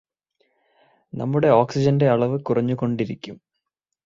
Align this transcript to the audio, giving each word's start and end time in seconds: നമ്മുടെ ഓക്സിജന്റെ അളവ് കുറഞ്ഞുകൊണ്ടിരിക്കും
നമ്മുടെ 1.13 1.47
ഓക്സിജന്റെ 1.49 2.09
അളവ് 2.09 2.39
കുറഞ്ഞുകൊണ്ടിരിക്കും 2.43 3.37